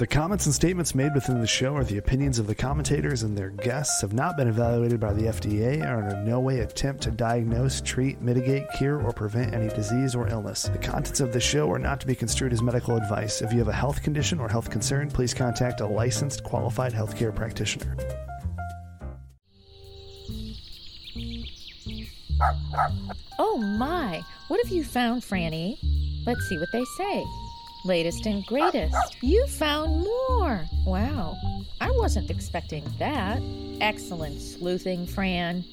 [0.00, 3.36] The comments and statements made within the show are the opinions of the commentators and
[3.36, 7.02] their guests, have not been evaluated by the FDA, and are in no way attempt
[7.02, 10.62] to diagnose, treat, mitigate, cure, or prevent any disease or illness.
[10.62, 13.42] The contents of the show are not to be construed as medical advice.
[13.42, 17.36] If you have a health condition or health concern, please contact a licensed, qualified healthcare
[17.36, 17.94] practitioner.
[23.38, 25.76] Oh my, what have you found, Franny?
[26.24, 27.22] Let's see what they say.
[27.84, 29.16] Latest and greatest.
[29.22, 30.66] You found more.
[30.84, 31.36] Wow.
[31.80, 33.40] I wasn't expecting that.
[33.80, 35.64] Excellent sleuthing, Fran.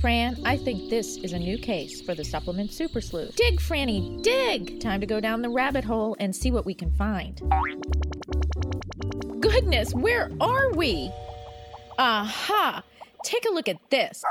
[0.00, 3.34] Fran, I think this is a new case for the supplement super sleuth.
[3.34, 4.78] Dig, Franny, dig!
[4.80, 7.40] Time to go down the rabbit hole and see what we can find.
[9.40, 11.10] Goodness, where are we?
[11.98, 12.84] Aha!
[13.24, 14.22] Take a look at this.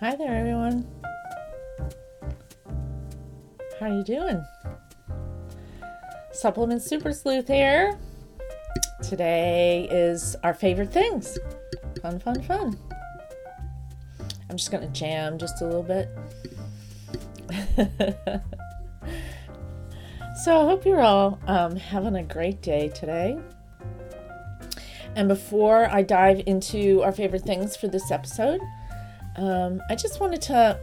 [0.00, 0.86] Hi there, everyone.
[3.78, 4.44] How are you doing?
[6.32, 7.96] Supplement Super Sleuth here.
[9.04, 11.38] Today is our favorite things.
[12.02, 12.76] Fun, fun, fun.
[14.50, 16.08] I'm just gonna jam just a little bit.
[20.42, 23.38] so I hope you're all um, having a great day today.
[25.14, 28.60] And before I dive into our favorite things for this episode,
[29.36, 30.80] um, I just wanted to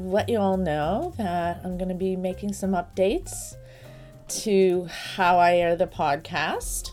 [0.00, 3.56] let you all know that I'm going to be making some updates
[4.28, 6.90] to how I air the podcast,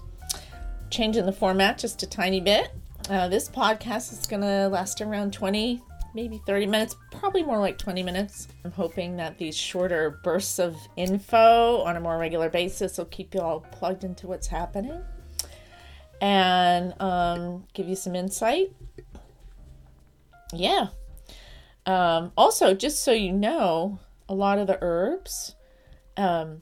[0.89, 2.71] changing the format just a tiny bit.
[3.09, 5.81] Uh, this podcast is going to last around 20,
[6.13, 8.47] maybe 30 minutes, probably more like 20 minutes.
[8.65, 13.33] I'm hoping that these shorter bursts of info on a more regular basis will keep
[13.33, 15.01] you all plugged into what's happening
[16.21, 18.71] and um, give you some insight.
[20.53, 20.87] Yeah,
[21.87, 25.55] um, also, just so you know, a lot of the herbs
[26.17, 26.61] um,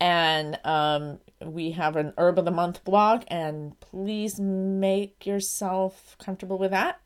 [0.01, 6.57] And um, we have an herb of the month blog, and please make yourself comfortable
[6.57, 6.99] with that.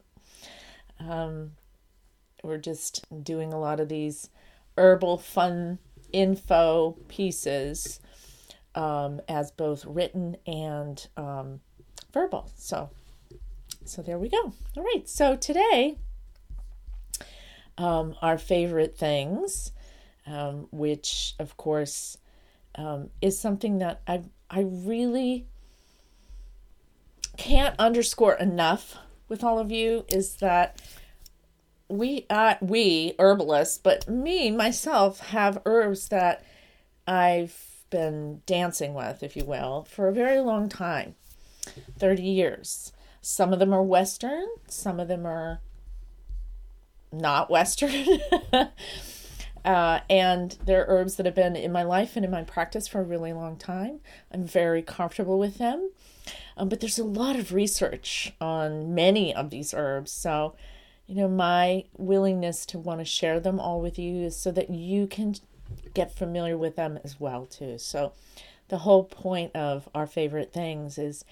[0.99, 1.51] Um,
[2.43, 4.29] we're just doing a lot of these
[4.77, 5.79] herbal fun
[6.11, 7.99] info pieces
[8.75, 11.61] um, as both written and um,
[12.11, 12.51] verbal.
[12.55, 12.89] So,
[13.85, 14.53] so there we go.
[14.77, 15.07] All right.
[15.07, 15.97] So today,
[17.77, 19.71] um, our favorite things,
[20.27, 22.17] um, which of course
[22.75, 25.47] um, is something that I I really
[27.37, 30.79] can't underscore enough with all of you is that
[31.89, 36.43] we uh we herbalists, but me myself have herbs that
[37.07, 41.15] I've been dancing with, if you will, for a very long time.
[41.97, 42.91] 30 years.
[43.21, 45.61] Some of them are western, some of them are
[47.11, 48.19] not western.
[49.65, 52.99] uh, and they're herbs that have been in my life and in my practice for
[52.99, 53.99] a really long time.
[54.31, 55.91] I'm very comfortable with them.
[56.57, 60.11] Um, but there's a lot of research on many of these herbs.
[60.11, 60.55] So
[61.13, 64.71] you know, my willingness to want to share them all with you is so that
[64.71, 65.35] you can
[65.93, 67.77] get familiar with them as well too.
[67.77, 68.13] So
[68.69, 71.23] the whole point of our favorite things is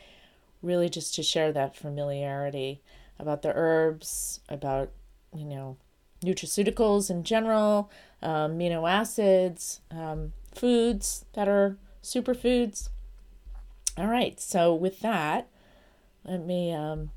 [0.62, 2.80] really just to share that familiarity
[3.18, 4.92] about the herbs, about,
[5.36, 5.78] you know,
[6.24, 7.90] nutraceuticals in general,
[8.22, 12.90] um, amino acids, um, foods that are superfoods.
[13.98, 15.48] All right, so with that,
[16.24, 17.10] let me um,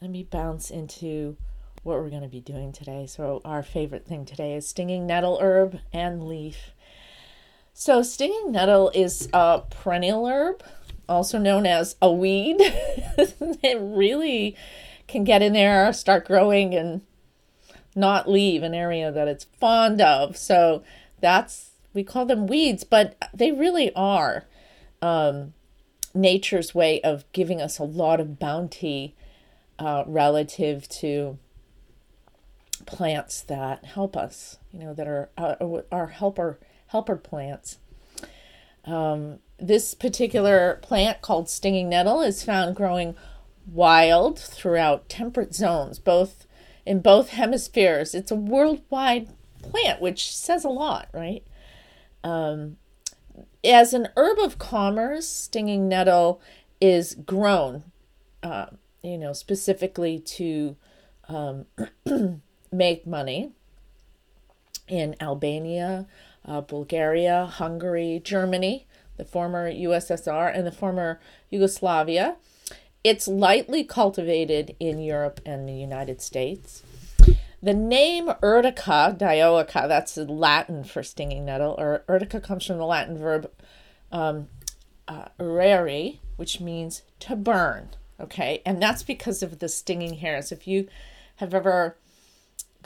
[0.00, 1.36] let me bounce into
[1.86, 3.06] what we're going to be doing today.
[3.06, 6.72] So, our favorite thing today is stinging nettle herb and leaf.
[7.72, 10.64] So, stinging nettle is a perennial herb,
[11.08, 12.56] also known as a weed.
[12.60, 14.56] it really
[15.06, 17.02] can get in there, start growing, and
[17.94, 20.36] not leave an area that it's fond of.
[20.36, 20.82] So,
[21.20, 24.44] that's we call them weeds, but they really are
[25.00, 25.54] um,
[26.12, 29.14] nature's way of giving us a lot of bounty
[29.78, 31.38] uh, relative to
[32.86, 35.56] plants that help us, you know, that are uh,
[35.92, 37.78] our helper helper plants.
[38.84, 43.16] Um, this particular plant called stinging nettle is found growing
[43.66, 46.46] wild throughout temperate zones, both
[46.84, 48.14] in both hemispheres.
[48.14, 49.28] It's a worldwide
[49.62, 51.42] plant, which says a lot, right?
[52.22, 52.76] Um,
[53.64, 56.40] as an herb of commerce, stinging nettle
[56.80, 57.84] is grown,
[58.42, 58.66] uh,
[59.02, 60.76] you know, specifically to
[61.28, 61.66] um,
[62.76, 63.52] make money
[64.88, 66.06] in Albania,
[66.44, 68.86] uh, Bulgaria, Hungary, Germany,
[69.16, 71.20] the former USSR, and the former
[71.50, 72.36] Yugoslavia.
[73.02, 76.82] It's lightly cultivated in Europe and the United States.
[77.62, 83.16] The name urtica, dioica, that's Latin for stinging nettle, or urtica comes from the Latin
[83.16, 83.50] verb
[84.12, 84.48] um,
[85.08, 85.28] uh,
[86.36, 87.90] which means to burn.
[88.18, 90.50] Okay, and that's because of the stinging hairs.
[90.50, 90.88] If you
[91.36, 91.96] have ever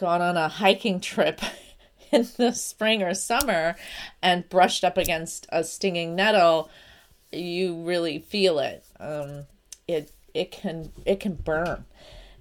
[0.00, 1.40] gone on a hiking trip
[2.10, 3.76] in the spring or summer
[4.22, 6.70] and brushed up against a stinging nettle,
[7.30, 8.84] you really feel it.
[8.98, 9.46] Um,
[9.86, 11.84] it it can it can burn,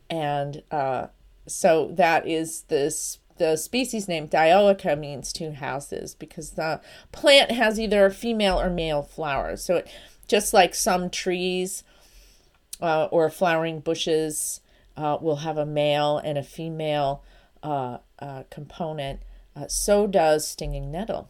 [0.09, 1.07] and uh,
[1.47, 6.81] so that is this the species name dioica means two houses because the
[7.12, 9.63] plant has either a female or male flowers.
[9.63, 9.88] So it
[10.27, 11.83] just like some trees
[12.81, 14.62] uh, or flowering bushes
[14.97, 17.23] uh, will have a male and a female
[17.63, 19.21] uh, uh component.
[19.56, 21.29] Uh, so does stinging nettle.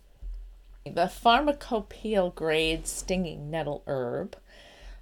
[0.86, 4.36] The pharmacopoeial grade stinging nettle herb,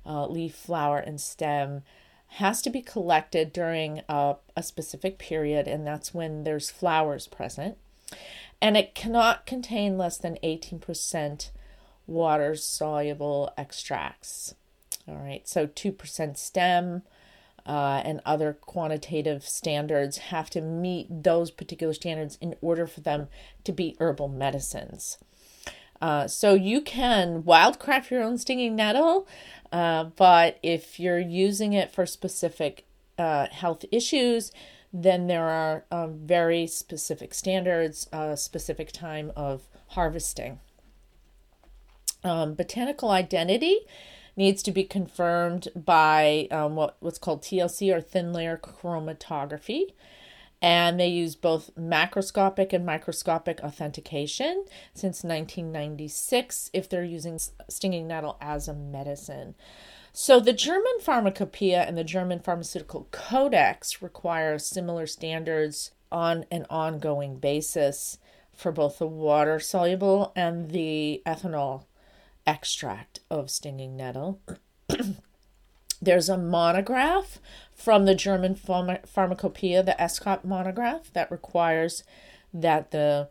[0.06, 1.84] uh, leaf, flower, and stem
[2.28, 7.78] has to be collected during a, a specific period, and that's when there's flowers present.
[8.62, 11.52] And it cannot contain less than 18%
[12.06, 14.56] water soluble extracts.
[15.08, 17.04] All right, so 2% stem
[17.68, 23.28] uh, and other quantitative standards have to meet those particular standards in order for them
[23.66, 25.18] to be herbal medicines.
[26.02, 29.28] Uh, so you can wildcraft your own stinging nettle,
[29.72, 32.86] uh, but if you're using it for specific
[33.18, 34.52] uh, health issues,
[34.94, 40.60] then there are um, very specific standards, a specific time of harvesting.
[42.24, 43.80] Um, botanical identity
[44.38, 49.88] needs to be confirmed by um, what, what's called TLC or thin layer chromatography
[50.62, 57.40] and they use both macroscopic and microscopic authentication since 1996 if they're using
[57.70, 59.56] stinging nettle as a medicine.
[60.14, 67.38] So the German Pharmacopoeia and the German Pharmaceutical Codex require similar standards on an ongoing
[67.38, 68.18] basis
[68.52, 71.84] for both the water soluble and the ethanol
[72.48, 74.42] extract of stinging nettle.
[76.02, 77.40] There's a monograph
[77.76, 82.04] from the German pharma- pharmacopoeia, the ESCOP monograph, that requires
[82.54, 83.30] that the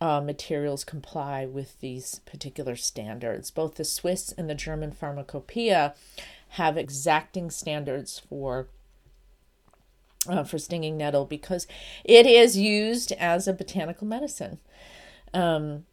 [0.00, 3.50] uh, materials comply with these particular standards.
[3.50, 5.94] Both the Swiss and the German pharmacopoeia
[6.50, 8.68] have exacting standards for
[10.28, 11.66] uh, for stinging nettle because
[12.04, 14.58] it is used as a botanical medicine.
[15.32, 15.84] Um,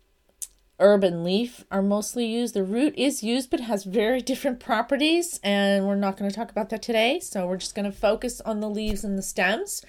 [0.79, 2.53] herb and leaf are mostly used.
[2.53, 6.51] The root is used but has very different properties, and we're not going to talk
[6.51, 7.19] about that today.
[7.19, 9.83] So we're just going to focus on the leaves and the stems,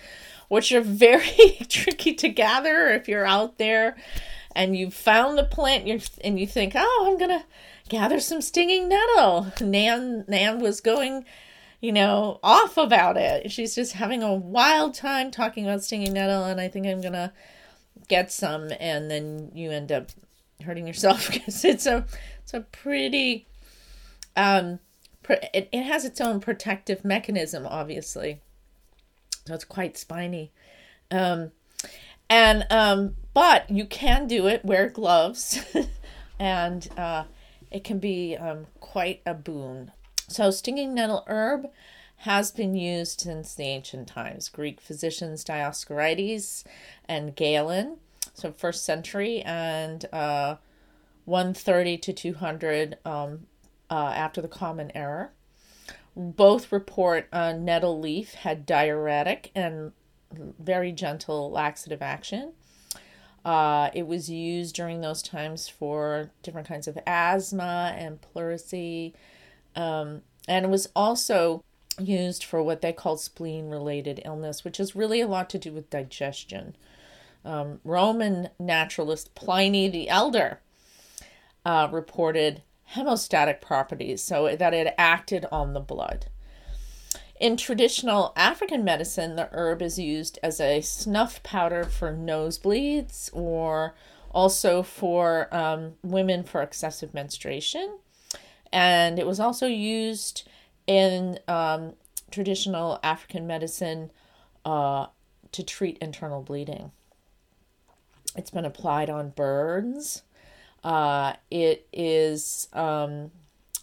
[0.49, 3.97] which are very tricky to gather if you're out there
[4.55, 7.45] and you found the plant and you think, oh, I'm going to
[7.89, 9.53] gather some stinging nettle.
[9.61, 11.25] Nan, Nan was going
[11.81, 13.51] you know, off about it.
[13.53, 17.33] She's just having a wild time talking about stinging nettle, and I think I'm gonna
[18.09, 20.11] get some, and then you end up
[20.65, 22.05] hurting yourself because it's a
[22.43, 23.47] it's a pretty
[24.37, 24.79] um
[25.29, 28.41] it, it has its own protective mechanism obviously.
[29.47, 30.53] So it's quite spiny.
[31.11, 31.53] Um
[32.29, 35.61] and um but you can do it wear gloves
[36.39, 37.25] and uh
[37.71, 39.93] it can be um quite a boon.
[40.29, 41.69] So stinging nettle herb
[42.21, 44.49] has been used since the ancient times.
[44.49, 46.65] Greek physicians dioscorides
[47.09, 47.99] and galen
[48.37, 50.57] so first century and uh,
[51.25, 53.47] 130 to 200 um,
[53.91, 55.31] uh, after the Common Era.
[56.15, 59.93] Both report uh, nettle leaf had diuretic and
[60.33, 62.53] very gentle laxative action.
[63.45, 69.15] Uh, it was used during those times for different kinds of asthma and pleurisy.
[69.75, 71.63] Um, and it was also
[71.99, 75.73] used for what they called spleen related illness, which is really a lot to do
[75.73, 76.77] with digestion.
[77.47, 80.61] Um, Roman naturalist Pliny the Elder
[81.65, 82.63] uh, reported
[82.95, 86.27] hemostatic properties, so that it acted on the blood.
[87.39, 93.95] In traditional African medicine, the herb is used as a snuff powder for nosebleeds or
[94.31, 97.99] also for um, women for excessive menstruation.
[98.73, 100.49] And it was also used
[100.87, 101.95] in um,
[102.31, 104.11] traditional African medicine
[104.65, 105.07] uh,
[105.53, 106.93] to treat internal bleeding.
[108.37, 110.23] It's been applied on burns.
[110.85, 113.31] Uh, it is um,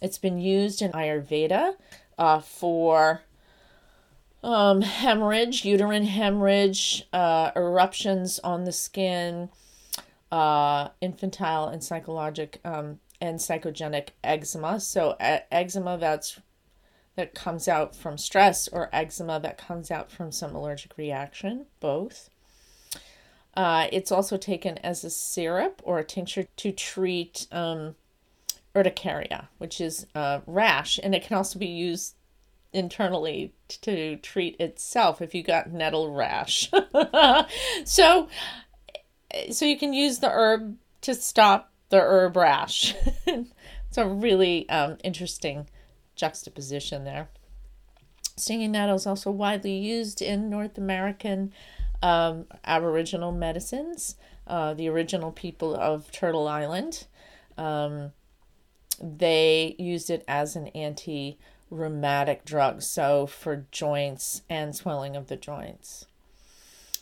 [0.00, 1.74] it's been used in Ayurveda
[2.18, 3.22] uh, for
[4.42, 9.48] um, hemorrhage, uterine hemorrhage, uh, eruptions on the skin,
[10.30, 14.80] uh, infantile and psychologic um, and psychogenic eczema.
[14.80, 16.40] So eczema that's
[17.16, 22.28] that comes out from stress or eczema that comes out from some allergic reaction, both.
[23.56, 27.94] Uh, it's also taken as a syrup or a tincture to treat um,
[28.74, 32.16] urticaria, which is a rash, and it can also be used
[32.72, 36.70] internally to treat itself if you got nettle rash.
[37.84, 38.28] so,
[39.50, 42.94] so you can use the herb to stop the herb rash.
[43.26, 45.68] it's a really um, interesting
[46.16, 47.28] juxtaposition there.
[48.36, 51.52] Stinging nettle is also widely used in North American
[52.04, 54.16] um, Aboriginal medicines.
[54.46, 57.06] Uh, the original people of Turtle Island,
[57.56, 58.12] um,
[59.02, 61.38] they used it as an anti
[61.70, 66.06] rheumatic drug, so for joints and swelling of the joints.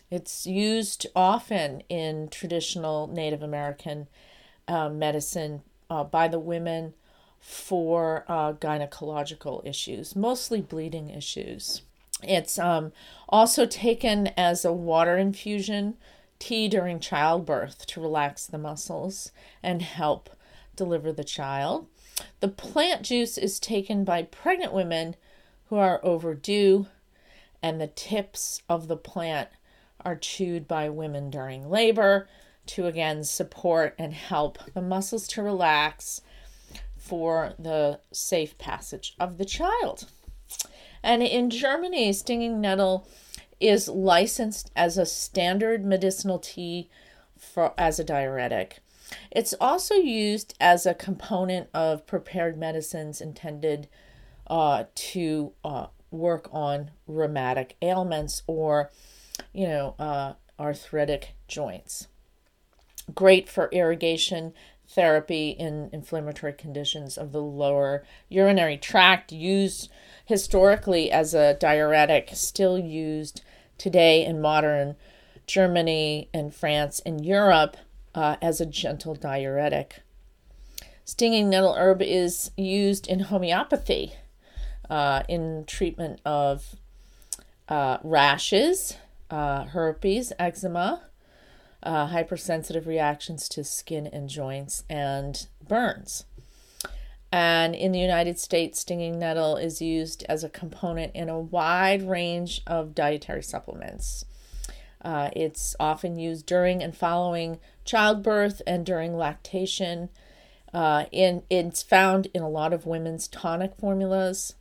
[0.08, 4.06] It's used often in traditional Native American
[4.68, 6.94] uh, medicine uh, by the women
[7.40, 11.82] for uh, gynecological issues, mostly bleeding issues.
[12.22, 12.92] It's um,
[13.28, 15.96] also taken as a water infusion
[16.38, 19.30] tea during childbirth to relax the muscles
[19.62, 20.30] and help
[20.76, 21.86] deliver the child.
[22.40, 25.16] The plant juice is taken by pregnant women
[25.68, 26.86] who are overdue,
[27.62, 29.48] and the tips of the plant
[30.04, 32.28] are chewed by women during labor
[32.66, 36.20] to again support and help the muscles to relax
[36.96, 40.06] for the safe passage of the child.
[41.02, 43.08] And in Germany, stinging nettle
[43.60, 46.88] is licensed as a standard medicinal tea
[47.36, 48.80] for as a diuretic.
[49.30, 53.88] It's also used as a component of prepared medicines intended
[54.46, 58.90] uh, to uh, work on rheumatic ailments or,
[59.52, 62.08] you know, uh, arthritic joints.
[63.14, 64.52] Great for irrigation
[64.94, 69.90] therapy in inflammatory conditions of the lower urinary tract, used
[70.24, 73.42] historically as a diuretic, still used
[73.78, 74.96] today in modern
[75.46, 77.76] Germany and France and Europe
[78.14, 80.00] uh, as a gentle diuretic.
[81.04, 84.14] Stinging nettle herb is used in homeopathy
[84.88, 86.76] uh, in treatment of
[87.68, 88.96] uh, rashes,
[89.30, 91.02] uh, herpes, eczema,
[91.82, 96.24] uh, hypersensitive reactions to skin and joints, and burns.
[97.32, 102.02] And in the United States, stinging nettle is used as a component in a wide
[102.02, 104.26] range of dietary supplements.
[105.02, 110.10] Uh, it's often used during and following childbirth and during lactation.
[110.74, 114.54] Uh, it's found in a lot of women's tonic formulas.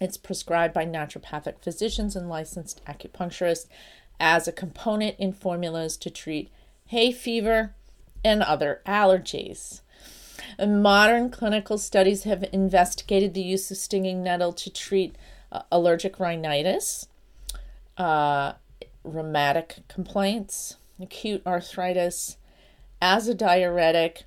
[0.00, 3.68] It's prescribed by naturopathic physicians and licensed acupuncturists
[4.22, 6.48] as a component in formulas to treat
[6.86, 7.74] hay fever
[8.24, 9.80] and other allergies.
[10.58, 15.16] Modern clinical studies have investigated the use of stinging nettle to treat
[15.50, 17.08] uh, allergic rhinitis,
[17.98, 18.52] uh,
[19.02, 22.36] rheumatic complaints, acute arthritis,
[23.00, 24.22] as a diuretic,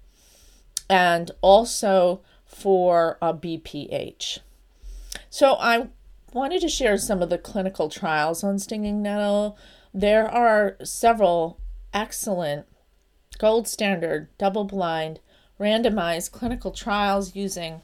[0.90, 4.40] and also for BPH.
[5.30, 5.88] So I
[6.34, 9.58] wanted to share some of the clinical trials on stinging nettle.
[9.98, 11.58] There are several
[11.94, 12.66] excellent
[13.38, 15.22] gold standard double blind
[15.58, 17.80] randomized clinical trials using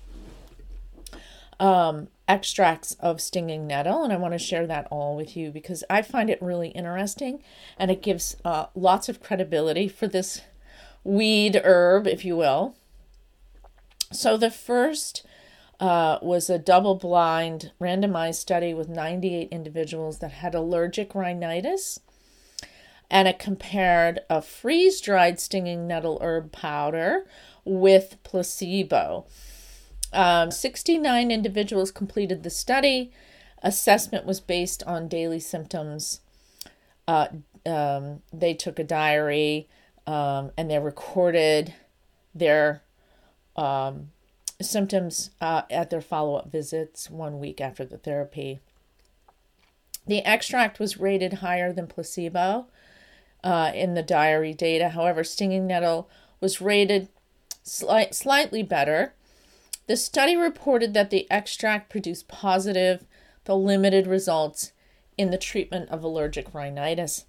[1.58, 5.86] um, extracts of stinging nettle, and I want to share that all with you because
[5.90, 7.42] I find it really interesting
[7.80, 10.42] and it gives uh, lots of credibility for this
[11.06, 12.76] weed herb, if you will.
[14.12, 15.26] So, the first
[15.82, 22.00] uh, was a double blind randomized study with 98 individuals that had allergic rhinitis.
[23.10, 27.26] And it compared a freeze dried stinging nettle herb powder
[27.66, 29.26] with placebo.
[30.14, 33.12] Um, 69 individuals completed the study.
[33.64, 36.22] Assessment was based on daily symptoms.
[37.08, 37.28] Uh,
[37.66, 39.68] um, they took a diary
[40.06, 41.74] um, and they recorded
[42.36, 42.84] their
[43.56, 44.12] um,
[44.66, 48.60] symptoms uh, at their follow up visits one week after the therapy.
[50.08, 52.68] The extract was rated higher than placebo
[53.44, 54.90] uh, in the diary data.
[54.90, 57.10] However, stinging nettle was rated
[57.64, 59.14] slight, slightly better
[59.92, 63.04] the study reported that the extract produced positive,
[63.44, 64.72] though limited results
[65.18, 67.26] in the treatment of allergic rhinitis.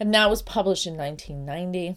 [0.00, 1.96] And that was published in 1990.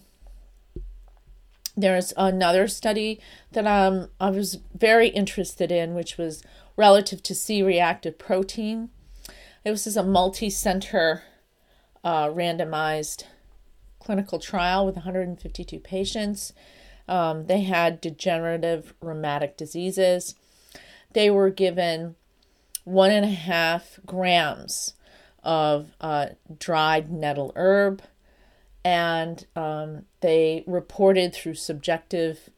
[1.76, 3.20] There's another study
[3.52, 6.42] that um, I was very interested in, which was
[6.76, 8.90] relative to C reactive protein.
[9.64, 11.24] It was a multi center
[12.04, 13.24] uh, randomized
[13.98, 16.52] clinical trial with 152 patients.
[17.08, 20.34] Um, they had degenerative rheumatic diseases.
[21.12, 22.16] They were given
[22.84, 24.94] one and a half grams
[25.42, 26.28] of uh,
[26.58, 28.02] dried nettle herb,
[28.84, 32.50] and um, they reported through subjective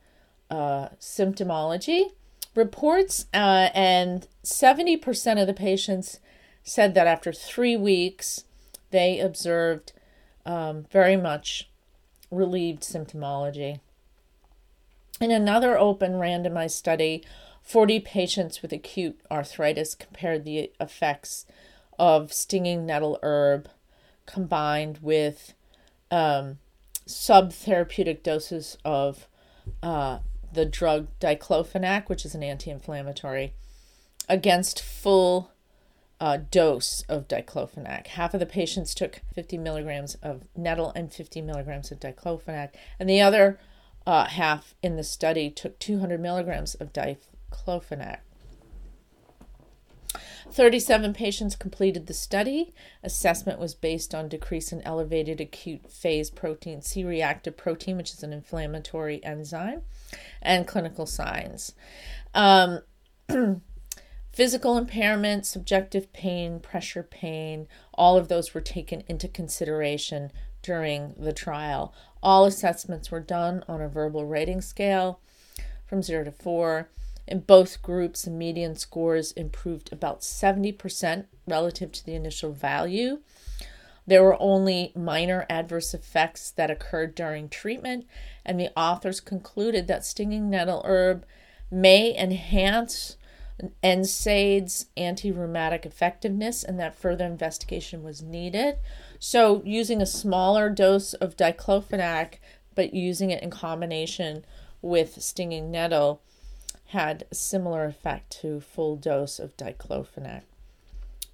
[0.51, 2.11] uh, symptomology
[2.55, 6.19] reports, uh, and 70% of the patients
[6.63, 8.45] said that after three weeks,
[8.91, 9.93] they observed
[10.45, 11.69] um, very much
[12.31, 13.81] relieved symptomology.
[15.21, 17.25] In another open randomized study,
[17.63, 21.47] 40 patients with acute arthritis compared the effects
[21.99, 23.69] of stinging nettle herb
[24.27, 25.55] combined with
[26.17, 26.59] um,
[27.07, 29.29] subtherapeutic doses of
[29.83, 30.21] uh,
[30.51, 33.53] the drug diclofenac, which is an anti inflammatory,
[34.29, 35.51] against full
[36.19, 38.07] uh, dose of diclofenac.
[38.07, 43.11] Half of the patients took 50 milligrams of nettle and 50 milligrams of diclofenac, and
[43.11, 43.61] the other
[44.07, 48.21] uh, half in the study took 200 milligrams of diclofenac.
[50.53, 52.73] 37 patients completed the study.
[53.03, 58.23] Assessment was based on decrease in elevated acute phase protein, C reactive protein, which is
[58.23, 59.83] an inflammatory enzyme,
[60.41, 61.75] and clinical signs.
[62.35, 62.81] Um,
[64.33, 70.31] physical impairment, subjective pain, pressure pain, all of those were taken into consideration
[70.63, 71.95] during the trial.
[72.23, 75.21] All assessments were done on a verbal rating scale
[75.87, 76.89] from 0 to 4.
[77.27, 83.21] In both groups, the median scores improved about 70% relative to the initial value.
[84.07, 88.07] There were only minor adverse effects that occurred during treatment,
[88.45, 91.27] and the authors concluded that stinging nettle herb
[91.71, 93.17] may enhance
[93.83, 98.77] NSAID's anti rheumatic effectiveness and that further investigation was needed.
[99.19, 102.35] So, using a smaller dose of diclofenac,
[102.75, 104.45] but using it in combination
[104.83, 106.23] with stinging nettle,
[106.87, 110.43] had similar effect to full dose of diclofenac.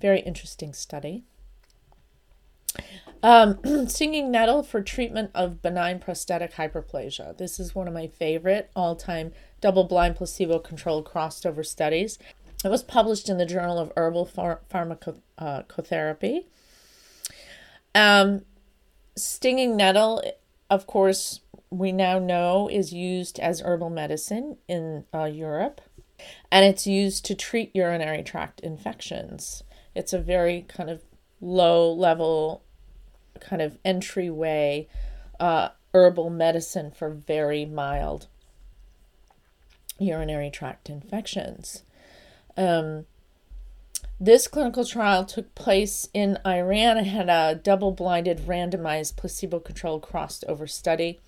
[0.01, 1.25] Very interesting study.
[3.23, 7.37] Um, stinging nettle for treatment of benign prostatic hyperplasia.
[7.37, 12.19] This is one of my favorite all time double blind placebo controlled crossover studies.
[12.65, 16.45] It was published in the Journal of Herbal Phar- Pharmacotherapy.
[17.95, 18.43] Um,
[19.17, 20.23] stinging nettle,
[20.73, 25.83] of course, we now know is used as herbal medicine in uh, Europe,
[26.51, 29.63] and it's used to treat urinary tract infections.
[29.95, 31.03] It's a very kind of
[31.43, 32.63] low level,
[33.39, 34.89] kind of entryway
[35.39, 38.29] uh, herbal medicine for very mild
[39.99, 41.83] urinary tract infections.
[42.57, 43.05] Um,
[44.25, 50.03] this clinical trial took place in Iran and had a double blinded, randomized, placebo controlled
[50.03, 51.19] crossed over study.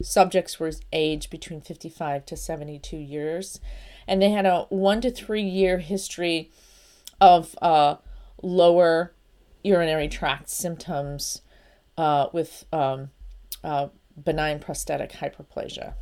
[0.00, 3.60] Subjects were aged between 55 to 72 years,
[4.06, 6.50] and they had a one to three year history
[7.20, 7.96] of uh,
[8.42, 9.12] lower
[9.62, 11.42] urinary tract symptoms
[11.98, 13.10] uh, with um,
[13.62, 13.88] uh,
[14.24, 15.92] benign prostatic hyperplasia.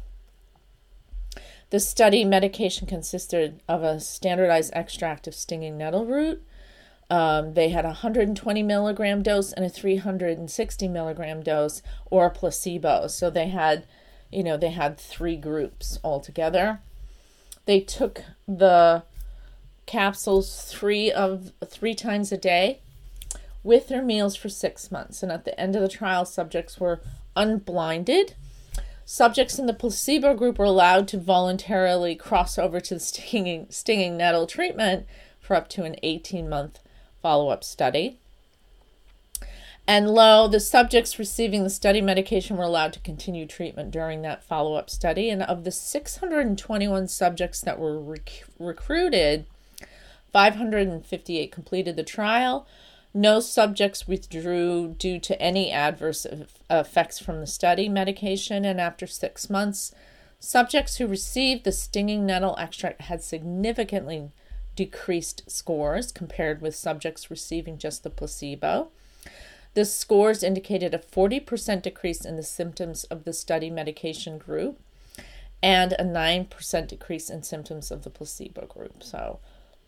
[1.71, 6.43] The study medication consisted of a standardized extract of stinging nettle root.
[7.11, 13.09] Um, they had a 120 milligram dose and a 360 milligram dose or a placebo.
[13.09, 13.85] So they had,
[14.31, 16.81] you know, they had three groups altogether.
[17.65, 19.03] They took the
[19.87, 22.81] capsules three of three times a day
[23.65, 25.23] with their meals for six months.
[25.23, 27.01] And at the end of the trial, subjects were
[27.35, 28.35] unblinded
[29.09, 34.17] Subjects in the placebo group were allowed to voluntarily cross over to the stinging, stinging
[34.17, 35.07] nettle treatment
[35.39, 36.81] for up to an 18 month
[37.23, 38.19] follow up study.
[39.87, 44.43] And lo, the subjects receiving the study medication were allowed to continue treatment during that
[44.43, 45.31] follow up study.
[45.31, 49.47] And of the 621 subjects that were rec- recruited,
[50.33, 52.67] 558 completed the trial,
[53.17, 56.27] no subjects withdrew due to any adverse
[56.69, 59.95] effects from the study medication, and after six months,
[60.39, 64.31] subjects who received the stinging nettle extract had significantly
[64.77, 68.89] decreased scores compared with subjects receiving just the placebo.
[69.73, 74.79] The scores indicated a 40% decrease in the symptoms of the study medication group
[75.63, 79.03] and a 9% decrease in symptoms of the placebo group.
[79.03, 79.39] So,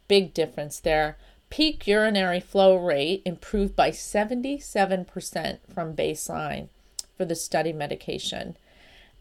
[0.09, 1.19] big difference there
[1.51, 6.69] peak urinary flow rate improved by 77% from baseline
[7.17, 8.57] for the study medication.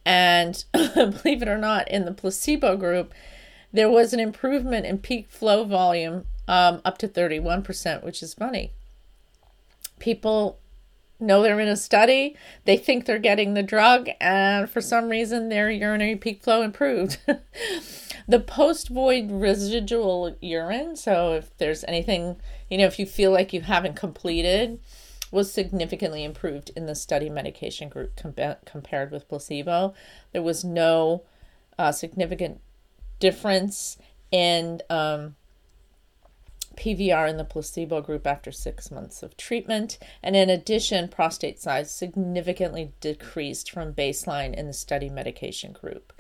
[0.06, 3.14] And believe it or not, in the placebo group,
[3.74, 8.72] there was an improvement in peak flow volume um, up to 31%, which is funny.
[10.00, 10.60] People
[11.20, 15.50] know they're in a study, they think they're getting the drug, and for some reason
[15.50, 17.18] their urinary peak flow improved.
[18.28, 22.38] the post void residual urine, so if there's anything,
[22.70, 24.80] you know, if you feel like you haven't completed,
[25.32, 29.94] was significantly improved in the study medication group com- compared with placebo.
[30.32, 31.24] There was no
[31.78, 32.62] uh, significant
[33.20, 33.98] difference
[34.32, 35.36] in um,
[36.78, 39.98] PVR in the placebo group after six months of treatment.
[40.24, 46.14] And in addition, prostate size significantly decreased from baseline in the study medication group.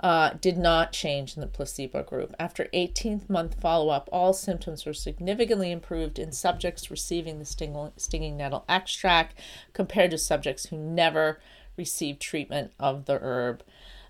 [0.00, 2.34] Uh, did not change in the placebo group.
[2.38, 7.92] After 18th month follow up, all symptoms were significantly improved in subjects receiving the sting-
[7.96, 9.38] stinging nettle extract
[9.72, 11.40] compared to subjects who never
[11.76, 13.62] received treatment of the herb.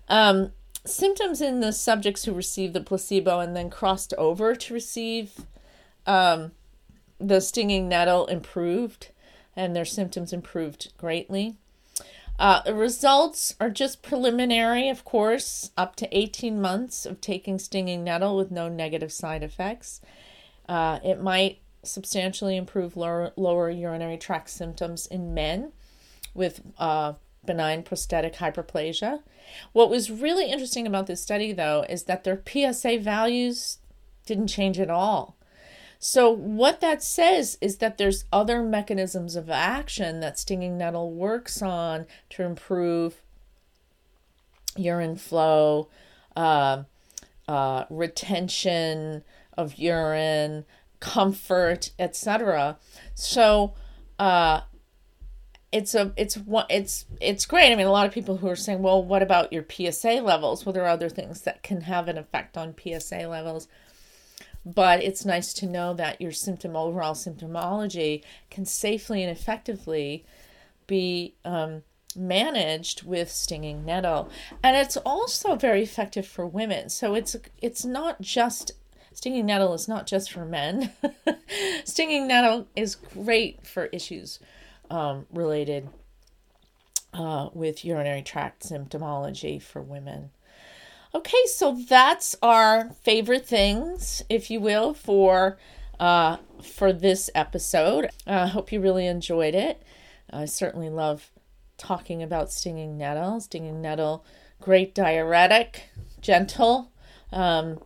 [0.09, 0.51] Um,
[0.85, 5.45] symptoms in the subjects who received the placebo and then crossed over to receive
[6.05, 6.51] um,
[7.19, 9.11] the stinging nettle improved
[9.55, 11.55] and their symptoms improved greatly.
[12.37, 18.03] Uh, the results are just preliminary, of course, up to 18 months of taking stinging
[18.03, 20.01] nettle with no negative side effects.
[20.67, 25.71] Uh, it might substantially improve lower, lower urinary tract symptoms in men
[26.33, 27.13] with uh,
[27.45, 29.21] benign prostatic hyperplasia.
[29.71, 33.77] What was really interesting about this study, though, is that their PSA values
[34.25, 35.37] didn't change at all.
[36.07, 41.63] So, what that says is that there's other mechanisms of action that stinging nettle works
[41.63, 43.23] on to improve
[44.77, 45.89] urine flow,
[46.35, 46.83] uh,
[47.47, 49.23] uh, retention
[49.57, 50.65] of urine,
[50.99, 52.77] comfort, etc.
[53.15, 53.73] So,
[54.19, 54.61] uh,
[55.71, 56.37] it's a it's
[56.69, 57.71] it's it's great.
[57.71, 60.67] I mean, a lot of people who are saying, "Well, what about your PSA levels?"
[60.67, 63.67] Well, there are other things that can have an effect on PSA levels
[64.65, 70.25] but it's nice to know that your symptom overall symptomology can safely and effectively
[70.87, 71.83] be um,
[72.15, 74.29] managed with stinging nettle.
[74.63, 76.89] And it's also very effective for women.
[76.89, 78.71] So it's it's not just
[79.13, 80.91] stinging nettle is not just for men.
[81.85, 84.39] Stinging nettle is great for issues
[84.89, 85.87] um, related
[87.13, 90.31] uh, with urinary tract symptomology for women
[91.15, 95.57] Okay, so that's our favorite things, if you will, for
[95.97, 98.09] uh, for this episode.
[98.27, 99.81] I uh, hope you really enjoyed it.
[100.29, 101.31] I certainly love
[101.77, 103.39] talking about stinging nettle.
[103.39, 104.25] Stinging nettle,
[104.59, 105.83] great diuretic,
[106.19, 106.91] gentle,
[107.31, 107.79] um,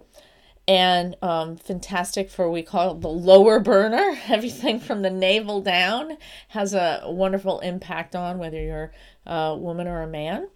[0.68, 4.18] and um, fantastic for what we call the lower burner.
[4.28, 8.92] Everything from the navel down has a wonderful impact on whether you're
[9.28, 10.48] a woman or a man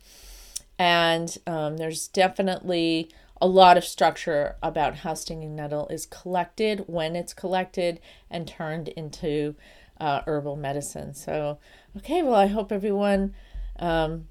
[0.84, 3.10] and um, there's definitely
[3.42, 8.90] a lot of structure about how stinging nettle is collected, when it's collected, and turned
[8.90, 9.56] into
[10.02, 11.14] uh, herbal medicine.
[11.14, 11.58] So,
[11.96, 13.34] okay, well, I hope everyone
[13.80, 14.28] um,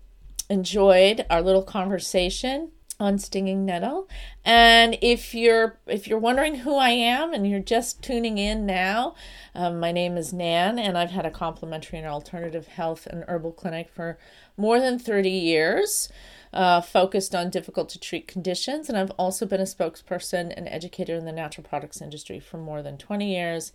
[0.51, 4.09] enjoyed our little conversation on stinging nettle
[4.45, 9.12] and if you're if you're wondering who i am and you're just tuning in now
[9.57, 13.51] um, my name is nan and i've had a complementary and alternative health and herbal
[13.51, 14.19] clinic for
[14.57, 16.09] more than 30 years
[16.53, 18.88] uh, focused on difficult to treat conditions.
[18.88, 22.83] And I've also been a spokesperson and educator in the natural products industry for more
[22.83, 23.73] than 20 years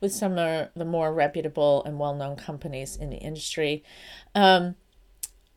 [0.00, 3.82] with some of the more reputable and well known companies in the industry.
[4.34, 4.76] Um,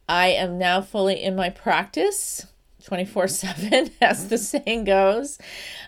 [0.08, 2.47] I am now fully in my practice.
[2.84, 5.39] 24 7, as the saying goes.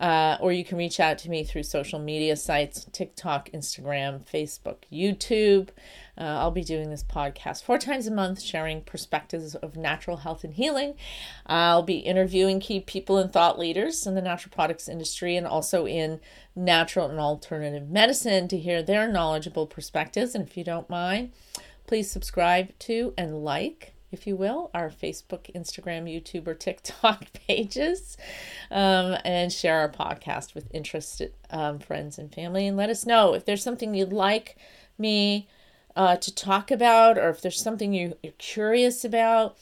[0.00, 4.78] Uh, or you can reach out to me through social media sites TikTok, Instagram, Facebook,
[4.90, 5.68] YouTube.
[6.16, 10.42] Uh, I'll be doing this podcast four times a month, sharing perspectives of natural health
[10.42, 10.94] and healing.
[11.44, 15.86] I'll be interviewing key people and thought leaders in the natural products industry and also
[15.86, 16.20] in
[16.56, 20.34] natural and alternative medicine to hear their knowledgeable perspectives.
[20.34, 21.32] And if you don't mind,
[21.86, 28.16] please subscribe to and like if you will, our Facebook, Instagram, YouTube, or TikTok pages,
[28.70, 32.66] um, and share our podcast with interested um, friends and family.
[32.66, 34.56] And let us know if there's something you'd like
[34.98, 35.48] me
[35.96, 39.56] uh, to talk about, or if there's something you, are curious about.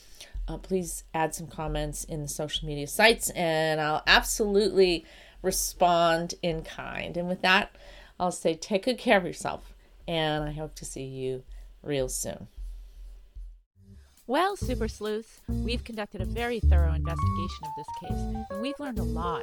[0.46, 5.04] Uh, please add some comments in the social media sites, and I'll absolutely
[5.42, 7.16] respond in kind.
[7.18, 7.76] And with that,
[8.18, 9.74] I'll say take good care of yourself,
[10.06, 11.44] and I hope to see you
[11.82, 12.48] real soon.
[14.28, 18.98] Well, Super Sleuths, we've conducted a very thorough investigation of this case, and we've learned
[18.98, 19.42] a lot.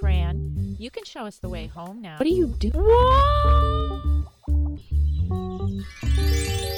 [0.00, 2.18] Fran, you can show us the way home now.
[2.18, 2.74] What are you doing?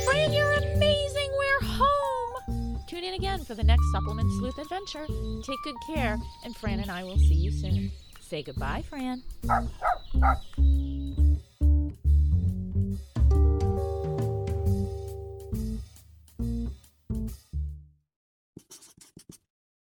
[0.06, 1.30] Fran, you're amazing!
[1.36, 2.80] We're home!
[2.88, 5.06] Tune in again for the next Supplement Sleuth adventure.
[5.42, 7.92] Take good care, and Fran and I will see you soon.
[8.22, 9.22] Say goodbye, Fran.